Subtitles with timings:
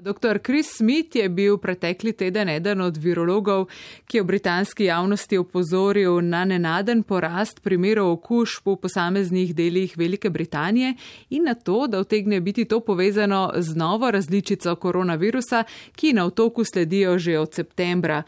[0.00, 0.38] Dr.
[0.38, 3.66] Chris Smith je bil pretekli teden eden od virologov,
[4.06, 10.30] ki je v britanski javnosti opozoril na nenaden porast primerov okužb v posameznih delih Velike
[10.30, 10.94] Britanije
[11.30, 15.64] in na to, da vtegne biti to povezano z novo različico koronavirusa,
[15.96, 18.22] ki na otoku sledijo že od septembra.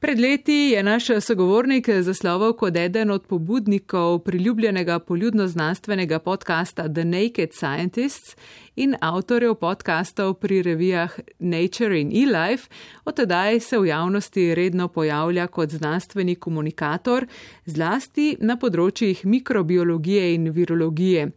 [0.00, 7.52] Pred leti je naš sogovornik zasloval kot eden od pobudnikov priljubljenega poljudno-znanstvenega podcasta The Naked
[7.52, 8.36] Scientists
[8.76, 12.68] in avtorjev podkastov pri revijah Nature in eLife,
[13.04, 17.26] od tedaj se v javnosti redno pojavlja kot znanstveni komunikator,
[17.66, 21.32] zlasti na področjih mikrobiologije in virologije.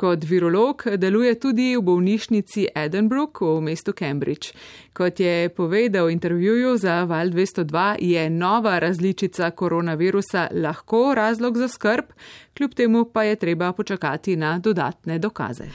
[0.00, 4.54] Kot virolog deluje tudi v bolnišnici Edinburgh v mestu Cambridge.
[4.96, 11.68] Kot je povedal v intervjuju za Val 202, je nova različica koronavirusa lahko razlog za
[11.68, 12.16] skrb,
[12.56, 15.68] kljub temu pa je treba počakati na dodatne dokaze.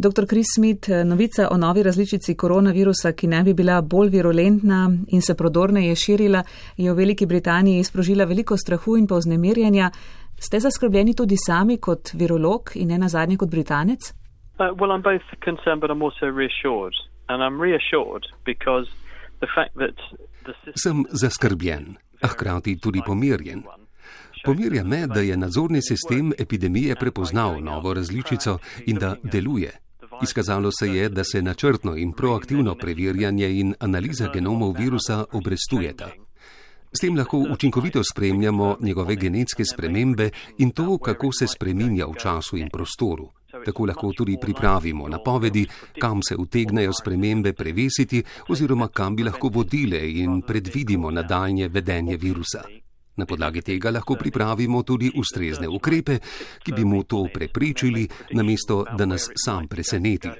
[0.00, 0.26] Dr.
[0.26, 5.34] Chris Smith, novica o novi različici koronavirusa, ki ne bi bila bolj virulentna in se
[5.34, 6.42] prodorneje širila,
[6.76, 9.90] je v Veliki Britaniji sprožila veliko strahu in pa vznemirjanja.
[10.40, 13.98] Ste zaskrbljeni tudi sami kot virolog in ne nazadnje kot Britanec?
[14.10, 16.94] Uh, well, I'm both concerned, but I'm also reassured.
[17.28, 18.88] And I'm reassured because
[19.40, 19.96] the fact that
[20.46, 20.74] the system...
[20.76, 23.62] Sem zaskrbljen, a hkrati tudi pomirjen.
[24.44, 29.70] Pomirja me, da je nadzorni sistem epidemije prepoznal novo različico in da deluje.
[30.22, 36.08] Izkazalo se je, da se načrtno in proaktivno preverjanje in analiza genomov virusa obrestujeta.
[36.92, 42.56] S tem lahko učinkovito spremljamo njegove genetske spremembe in to, kako se spreminja v času
[42.56, 43.28] in prostoru.
[43.64, 45.66] Tako lahko tudi pripravimo napovedi,
[46.00, 52.62] kam se utegnejo spremembe prevesiti oziroma kam bi lahko vodile in predvidimo nadaljnje vedenje virusa.
[53.16, 56.18] Na podlagi tega lahko pripravimo tudi ustrezne ukrepe,
[56.64, 60.30] ki bi mu to preprečili, namesto da nas sam preseneti.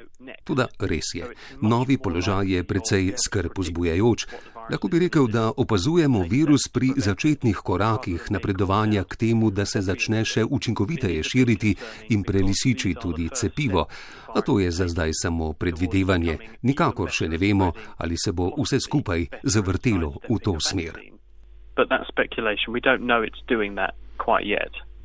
[0.44, 1.26] Tudi res je,
[1.62, 4.26] novi položaj je precej skrb vzbujajoč.
[4.70, 10.24] Lahko bi rekel, da opazujemo virus pri začetnih korakih napredovanja k temu, da se začne
[10.24, 11.74] še učinkoviteje širiti
[12.14, 13.86] in prelisiči tudi cepivo.
[14.34, 16.38] A to je za zdaj samo predvidevanje.
[16.62, 20.94] Nikakor še ne vemo, ali se bo vse skupaj zavrtelo v to smer.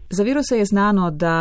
[0.09, 1.37] Za viruse je znano, da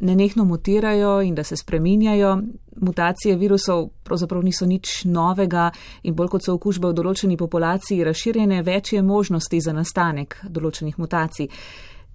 [0.00, 2.38] nenehno mutirajo in da se spreminjajo.
[2.80, 5.70] Mutacije virusov pravzaprav niso nič novega
[6.02, 10.98] in bolj kot so okužbe v določeni populaciji razširjene, več je možnosti za nastanek določenih
[10.98, 11.48] mutacij.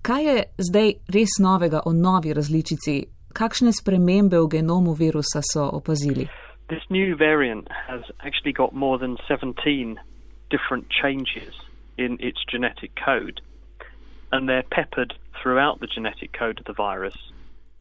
[0.02, 2.96] Kaj je zdaj res novega o novi različici?
[3.34, 6.28] Kakšne spremembe v genomu virusa so opazili?
[6.70, 10.00] This new variant has actually got more than 17
[10.50, 11.54] different changes
[11.98, 13.42] in its genetic code,
[14.32, 17.16] and they're peppered throughout the genetic code of the virus.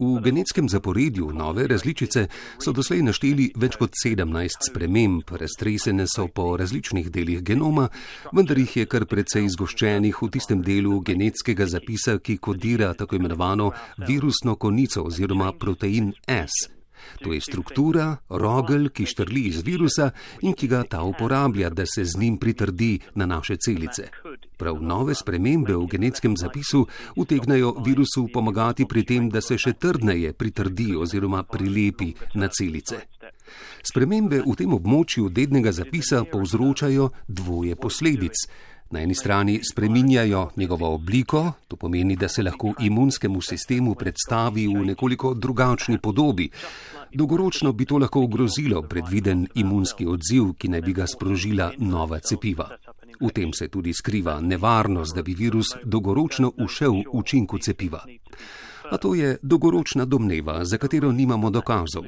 [0.01, 2.23] V genetskem zaporedju nove različice
[2.57, 7.85] so doslej našteli več kot 17 sprememb, raztresene so po različnih delih genoma,
[8.33, 13.71] vendar jih je kar precej zgoščenih v tistem delu genetskega zapisa, ki kodira tako imenovano
[14.07, 16.71] virusno konico oziroma protein S.
[17.21, 22.05] To je struktura, rogel, ki štrli iz virusa in ki ga ta uporablja, da se
[22.05, 24.09] z njim pritrdi na naše celice.
[24.61, 26.83] Prav nove spremembe v genetskem zapisu
[27.17, 32.99] utegnajo virusu pomagati pri tem, da se še trdneje pritrdi oziroma prilepi na celice.
[33.81, 38.45] Spremembe v tem območju dednega zapisa povzročajo dvoje posledic.
[38.91, 44.85] Na eni strani spreminjajo njegovo obliko, to pomeni, da se lahko imunskemu sistemu predstavi v
[44.85, 46.49] nekoliko drugačni podobi.
[47.13, 52.69] Dolgoročno bi to lahko ogrozilo predviden imunski odziv, ki naj bi ga sprožila nova cepiva.
[53.21, 58.03] V tem se tudi skriva nevarnost, da bi virus dolgoročno ušel v učinku cepiva.
[58.91, 62.05] A to je dolgoročna domneva, za katero nimamo dokazov.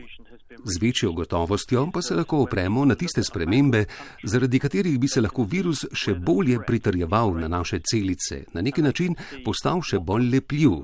[0.63, 3.85] Z večjo gotovostjo pa se lahko opremo na tiste spremembe,
[4.23, 9.15] zaradi katerih bi se lahko virus še bolje pritrjeval na naše celice, na neki način
[9.45, 10.79] postal še bolj lepljiv.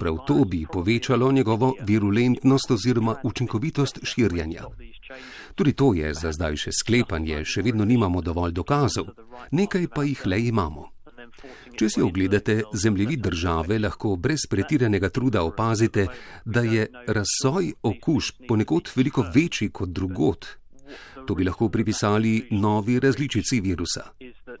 [0.00, 4.64] Prav to bi povečalo njegovo virulentnost oziroma učinkovitost širjanja.
[5.54, 9.12] Tudi to je za zdaj še sklepanje, še vedno nimamo dovolj dokazov,
[9.50, 10.91] nekaj pa jih le imamo.
[11.78, 16.06] Če si ogledate zemljevid države, lahko brez pretiranega truda opazite,
[16.44, 20.46] da je razsoj okužb ponekod veliko večji kot drugot.
[21.26, 24.10] To bi lahko pripisali novi različici virusa.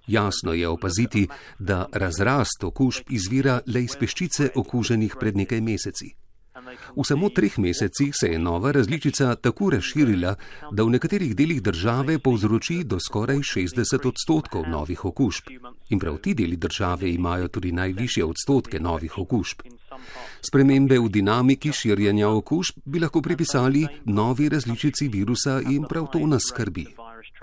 [0.06, 1.26] Jasno je opaziti,
[1.58, 6.14] da razrast okužb izvira le iz peščice okuženih pred nekaj meseci.
[6.96, 10.34] V samo treh mesecih se je nova različica tako razširila,
[10.72, 15.50] da v nekaterih delih države povzroči do skoraj 60 odstotkov novih okužb.
[15.90, 19.62] In prav ti deli države imajo tudi najvišje odstotke novih okužb.
[20.40, 26.42] Spremembe v dinamiki širjenja okužb bi lahko pripisali novi različici virusa in prav to nas
[26.48, 26.86] skrbi.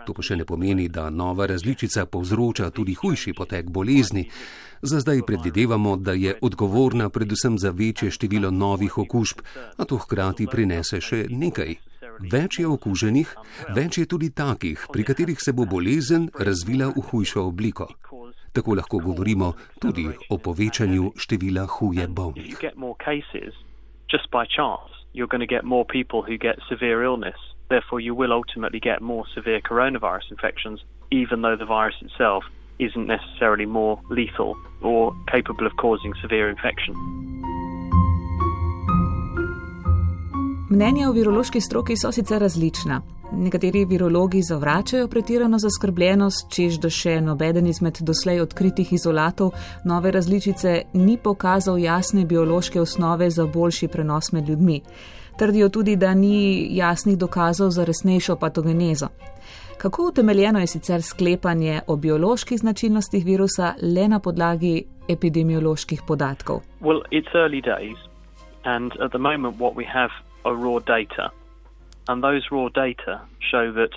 [0.05, 4.25] To pa še ne pomeni, da nova različica povzroča tudi hujši potek bolezni.
[4.81, 9.37] Za zdaj predvidevamo, da je odgovorna predvsem za večje število novih okužb,
[9.77, 11.75] a to hkrati prinese še nekaj.
[12.31, 13.33] Več je okuženih,
[13.75, 17.87] več je tudi takih, pri katerih se bo bolezen razvila v hujšo obliko.
[18.51, 22.55] Tako lahko govorimo tudi o povečanju števila huje bolnih.
[25.11, 27.39] You're going to get more people who get severe illness.
[27.67, 32.43] Therefore, you will ultimately get more severe coronavirus infections, even though the virus itself
[32.79, 36.95] isn't necessarily more lethal or capable of causing severe infection.
[40.69, 43.01] Mnenja o virološki stroki so sicer različna.
[43.31, 49.51] Nekateri virologi zavračajo pretirano zaskrbljenost, čež da še nobeden izmed doslej odkritih izolatov
[49.85, 54.81] nove različice ni pokazal jasne biološke osnove za boljši prenos med ljudmi.
[55.37, 59.07] Trdijo tudi, da ni jasnih dokazov za resnejšo patogenezo.
[59.81, 66.57] Kako utemeljeno je sicer sklepanje o bioloških značilnostih virusa le na podlagi epidemioloških podatkov?
[66.81, 67.01] Well,
[68.63, 70.11] and at the moment, what we have
[70.43, 71.29] are raw data.
[72.09, 73.13] And those raw data
[73.51, 73.93] show that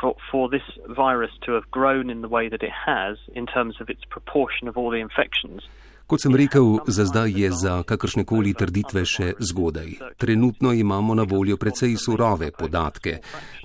[0.00, 0.66] for, for this
[1.04, 4.68] virus to have grown in the way that it has, in terms of its proportion
[4.68, 5.60] of all the infections,
[6.06, 9.88] Kot sem rekel, za zdaj je za kakršne koli trditve še zgodaj.
[10.22, 13.16] Trenutno imamo na voljo precej surove podatke.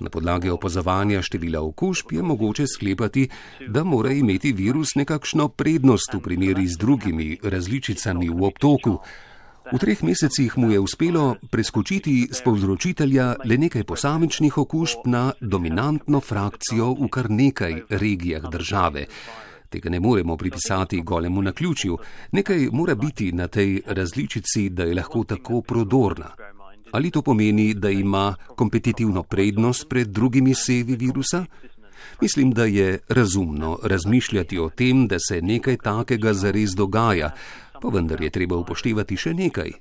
[0.02, 3.28] Na podlagi opazovanja števila okužb je mogoče sklepati,
[3.68, 8.96] da mora imeti virus nekakšno prednost v primeri z drugimi različicami v obtoku.
[9.70, 16.18] V treh mesecih mu je uspelo preskočiti z povzročitelja le nekaj posamičnih okužb na dominantno
[16.20, 19.06] frakcijo v kar nekaj regijah države.
[19.72, 21.98] Tega ne moremo pripisati golemu na ključju,
[22.32, 26.30] nekaj mora biti na tej različici, da je lahko tako prodorna.
[26.92, 31.44] Ali to pomeni, da ima kompetitivno prednost pred drugimi sevi virusa?
[32.20, 37.30] Mislim, da je razumno razmišljati o tem, da se nekaj takega zares dogaja,
[37.82, 39.72] pa vendar je treba upoštevati še nekaj.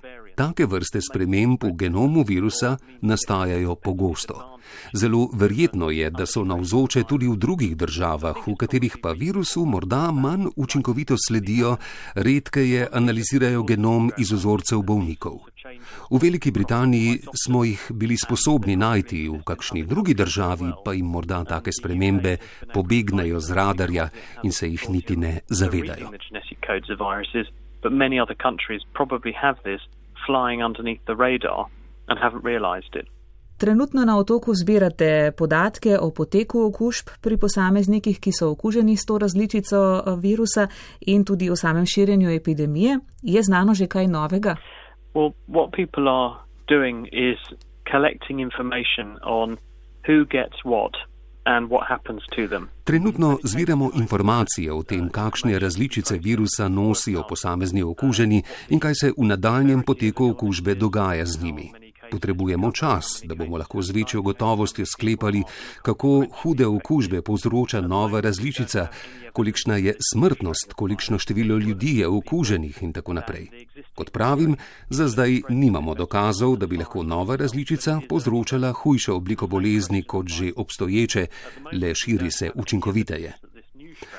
[0.41, 4.57] Take vrste sprememb v genomu virusa nastajajo pogosto.
[4.93, 10.09] Zelo verjetno je, da so navzoče tudi v drugih državah, v katerih pa virusu morda
[10.11, 11.75] manj učinkovito sledijo,
[12.15, 15.37] redkeje analizirajo genom iz ozorcev bolnikov.
[16.09, 21.43] V Veliki Britaniji smo jih bili sposobni najti, v kakšni drugi državi pa jim morda
[21.45, 22.37] take spremembe
[22.73, 24.09] pobegnajo z radarja
[24.43, 26.09] in se jih niti ne zavedajo.
[27.83, 29.81] But many other countries probably have this
[30.25, 31.65] flying underneath the radar
[32.07, 33.07] and haven't realized it.
[33.61, 39.17] Trenutno na otoku zbirate podatke o poteku okužb pri posameznikih, ki so okuženi s to
[39.17, 40.67] različico eh, virusa
[41.01, 42.99] in tudi o samem širjenju epidemije.
[43.21, 44.55] Je znano že kaj novega?
[45.13, 45.33] Well,
[52.83, 59.25] Trenutno zbiramo informacije o tem, kakšne različice virusa nosijo posamezni okuženi in kaj se v
[59.25, 61.80] nadaljem poteku okužbe dogaja z njimi.
[62.11, 65.43] Potrebujemo čas, da bomo lahko z večjo gotovostjo sklepali,
[65.81, 68.87] kako hude okužbe povzroča nova različica,
[69.33, 73.47] kolikšna je smrtnost, kolikšno število ljudi je okuženih in tako naprej.
[73.95, 74.55] Kot pravim,
[74.89, 80.51] za zdaj nimamo dokazov, da bi lahko nova različica povzročala hujšo obliko bolezni kot že
[80.55, 81.27] obstoječe,
[81.71, 83.50] le širi se učinkoviteje.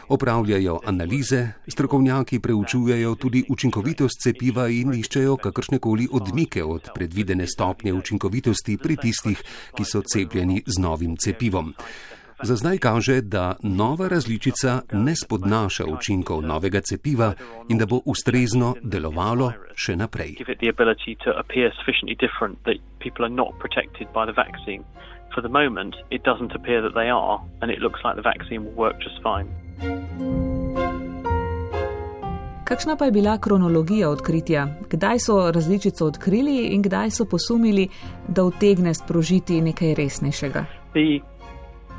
[0.09, 8.77] Opravljajo analize, strokovnjaki preučujejo tudi učinkovitost cepiva in iščejo kakršnekoli odmike od predvidene stopnje učinkovitosti
[8.77, 9.43] pri tistih,
[9.77, 11.75] ki so cepljeni z novim cepivom.
[12.43, 17.33] Za zdaj kaže, da nova različica ne spodnaša učinkov novega cepiva
[17.71, 20.43] in da bo ustrezno delovalo še naprej.
[25.35, 28.61] For the moment, it doesn't appear that they are, and it looks like the vaccine
[28.65, 29.49] will work just fine.
[32.65, 34.67] Kakšna pa je bila kronologija odkritja?
[34.91, 37.89] Kdaj so različico odkrili in kdaj so posumili,
[38.29, 40.65] da utegne sprožiti nekaj resnejšega?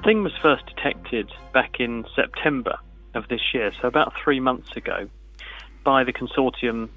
[0.04, 2.74] Thing was first detected back in September
[3.14, 4.98] of this year, so about three months ago,
[5.86, 6.90] by the consortium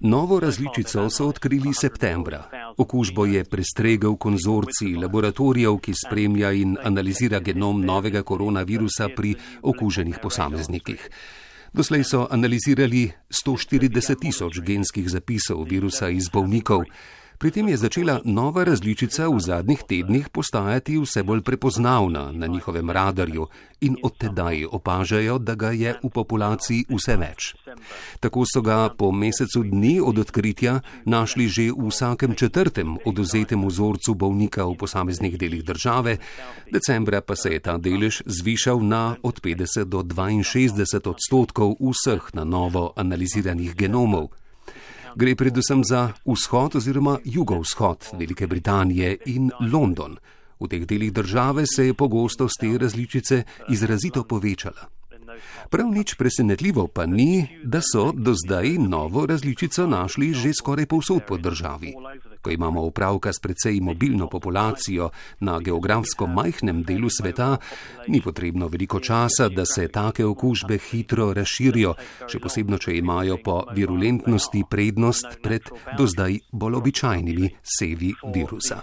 [0.00, 2.42] Novo različico so odkrili septembra.
[2.78, 11.10] Okužbo je prestregel konzorcij laboratorijev, ki spremlja in analizira genom novega koronavirusa pri okuženih posameznikih.
[11.72, 16.82] Doslej so analizirali 140 tisoč genskih zapisov virusa iz bolnikov.
[17.40, 22.90] Pri tem je začela nova različica v zadnjih tednih postajati vse bolj prepoznavna na njihovem
[22.90, 23.46] radarju
[23.80, 27.54] in od tedaj opažajo, da ga je v populaciji vse več.
[28.20, 34.14] Tako so ga po mesecu dni od odkritja našli že v vsakem četrtem oduzetem vzorcu
[34.14, 36.18] bolnika v posameznih delih države,
[36.68, 42.44] decembra pa se je ta delež zvišal na od 50 do 62 odstotkov vseh na
[42.44, 44.39] novo analiziranih genomov.
[45.16, 50.16] Gre predvsem za vzhod oziroma jugovzhod Velike Britanije in London.
[50.60, 54.88] V teh delih države se je pogostost te različice izrazito povečala.
[55.70, 61.22] Prav nič presenetljivo pa ni, da so do zdaj novo različico našli že skoraj povsod
[61.28, 61.94] po državi
[62.42, 67.56] ko imamo upravka s precej mobilno populacijo na geografsko majhnem delu sveta,
[68.08, 71.94] ni potrebno veliko časa, da se take okužbe hitro razširijo,
[72.28, 75.68] še posebno, če imajo po virulentnosti prednost pred
[75.98, 78.82] do zdaj bolj običajnimi sevi virusa.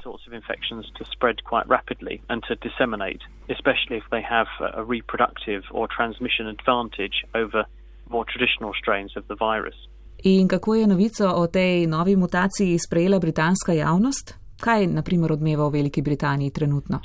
[3.49, 7.63] Especially if they have a reproductive or transmission advantage over
[8.09, 9.87] more traditional strains of the virus.
[10.27, 14.35] In kako je novico o tej novi mutaciji sprejela britanska javnost?
[14.59, 16.99] Kaj, na primer, odmeva v Veliki Britaniji trenutno?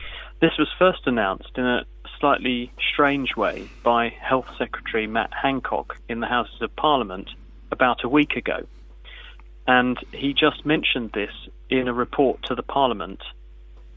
[2.23, 7.29] Slightly strange way by Health Secretary Matt Hancock in the Houses of Parliament
[7.71, 8.59] about a week ago.
[9.67, 11.35] And he just mentioned this
[11.69, 13.21] in a report to the Parliament.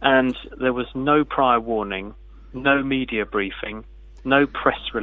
[0.01, 2.13] And there was no prior warning,
[2.53, 3.85] no media briefing,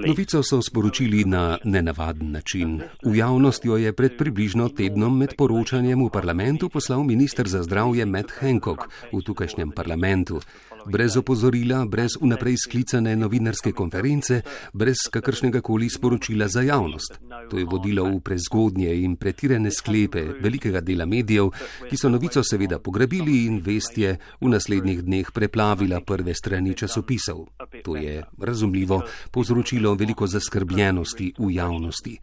[0.06, 2.82] Novico so sporočili na nenavaden način.
[3.04, 8.06] V javnost jo je pred približno tednom med poročanjem v parlamentu poslal minister za zdravje
[8.06, 10.40] Matt Hancock v tukajšnjem parlamentu
[10.86, 17.18] brez opozorila, brez vnaprej sklicane novinarske konference, brez kakršnega koli sporočila za javnost.
[17.50, 21.50] To je vodilo v prezgodnje in pretirane sklepe velikega dela medijev,
[21.90, 27.46] ki so novico seveda pograbili in vestje v naslednjih dneh preplavila prve strani časopisov.
[27.84, 32.18] To je razumljivo povzročilo veliko zaskrbljenosti v javnosti.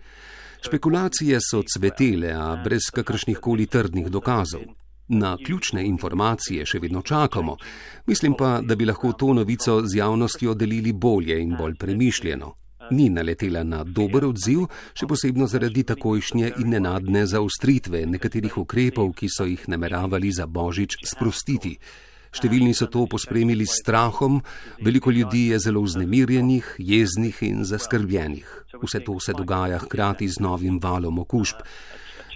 [0.66, 4.62] Špekulacije so cvetele, a brez kakršnih koli trdnih dokazov.
[5.10, 7.56] Na ključne informacije še vedno čakamo.
[8.06, 12.54] Mislim pa, da bi lahko to novico z javnostjo delili bolje in bolj premišljeno.
[12.92, 19.30] Ni naletela na dober odziv, še posebno zaradi takojšnje in nenadne zaustritve nekaterih ukrepov, ki
[19.34, 21.74] so jih nameravali za božič sprostiti.
[22.30, 24.44] Številni so to pospremili s strahom,
[24.86, 28.46] veliko ljudi je zelo vznemirjenih, jeznih in zaskrbljenih.
[28.78, 31.66] Vse to se dogaja hkrati z novim valom okužb.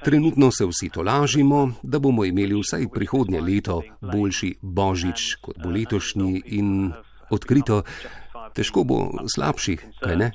[0.03, 6.41] Trenutno se vsi tolažimo, da bomo imeli vsaj prihodnje leto boljši božič kot bo letošnji
[6.45, 6.91] in
[7.29, 7.83] odkrito,
[8.53, 8.97] težko bo
[9.35, 10.31] slabši, kaj ne?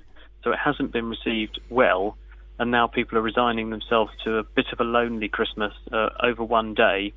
[2.60, 6.42] And now people are resigning themselves to a bit of a lonely Christmas uh, over
[6.42, 7.14] one day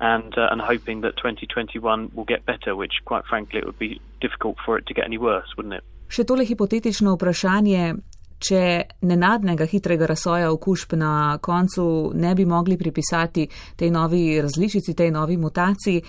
[0.00, 4.00] and, uh, and hoping that 2021 will get better, which, quite frankly, it would be
[4.20, 5.84] difficult for it to get any worse, wouldn't it?
[6.10, 7.94] Še tole hipotetično vprašanje,
[8.40, 8.62] če
[9.04, 15.36] nenadnega hitrega razsoja okužb na koncu ne bi mogli pripisati tej novi različici, tej novi
[15.36, 16.02] mutaciji,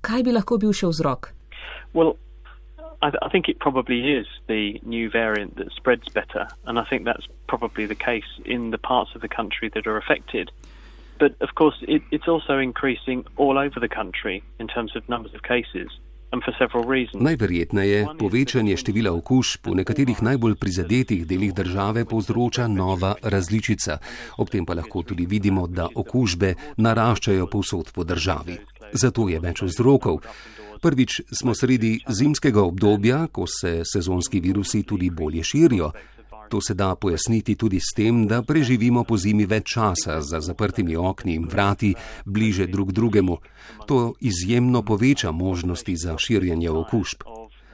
[0.00, 1.32] kaj bi lahko bil še vzrok?
[1.94, 2.16] Well,
[3.04, 6.84] I, th I think it probably is the new variant that spreads better, and I
[6.88, 10.50] think that's probably the case in the parts of the country that are affected.
[11.18, 15.34] But of course, it, it's also increasing all over the country in terms of numbers
[15.34, 15.88] of cases.
[17.20, 23.98] Najverjetneje povečanje števila okužb v nekaterih najbolj prizadetih delih države povzroča nova različica.
[24.38, 28.58] Ob tem pa lahko tudi vidimo, da okužbe naraščajo povsod po državi.
[28.92, 30.20] Zato je več vzrokov.
[30.82, 35.92] Prvič smo sredi zimskega obdobja, ko se sezonski virusi tudi bolje širijo.
[36.54, 40.94] To se da pojasniti tudi s tem, da preživimo po zimi več časa za zaprtimi
[40.96, 41.94] okni in vrati,
[42.24, 43.36] bliže drug drugemu.
[43.90, 47.26] To izjemno poveča možnosti za širjenje okužb.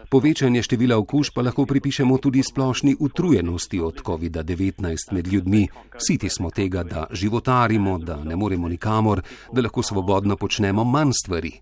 [0.08, 5.68] Povečanje števila okužb pa lahko pripišemo tudi splošni utrujenosti od COVID-19 med ljudmi.
[5.98, 9.20] Siti smo tega, da životarimo, da ne moremo nikamor,
[9.52, 11.52] da lahko svobodno počnemo manj stvari.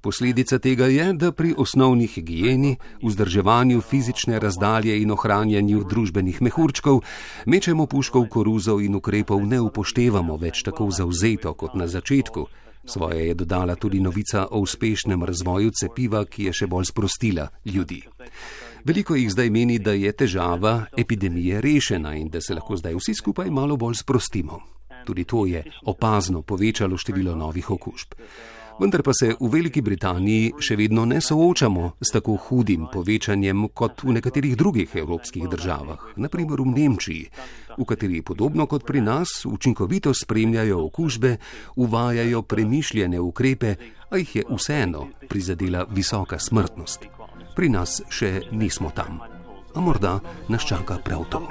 [0.00, 7.02] Posledica tega je, da pri osnovni higieni, vzdrževanju fizične razdalje in ohranjanju družbenih mehurčkov
[7.46, 12.46] mečemo puško v koruzo in ukrepov ne upoštevamo več tako zauzeto kot na začetku.
[12.84, 18.00] Svoje je dodala tudi novica o uspešnem razvoju cepiva, ki je še bolj sprostila ljudi.
[18.84, 23.14] Veliko jih zdaj meni, da je težava epidemije rešena in da se lahko zdaj vsi
[23.14, 24.60] skupaj malo bolj sprostimo.
[25.04, 28.14] Tudi to je opazno povečalo število novih okužb.
[28.78, 34.04] Vendar pa se v Veliki Britaniji še vedno ne soočamo s tako hudim povečanjem kot
[34.06, 37.24] v nekaterih drugih evropskih državah, naprimer v Nemčiji.
[37.78, 41.36] v kateri podobno kot pri nas učinkovito spremljajo okužbe,
[41.76, 43.74] uvajajo premišljene ukrepe,
[44.10, 47.06] a jih je vseeno prizadela visoka smrtnost.
[47.56, 49.20] Pri nas še nismo tam.
[49.74, 50.18] A morda
[50.48, 51.42] nas čaka prav to.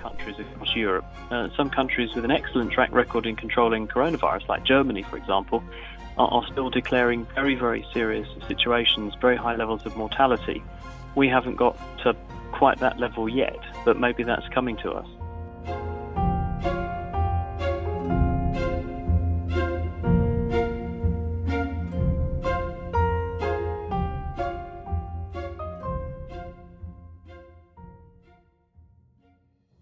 [6.18, 10.64] Are, are still declaring very, very serious situations, very high levels of mortality.
[11.16, 12.16] We haven't got to
[12.52, 15.08] quite that level yet, but maybe that's coming to us.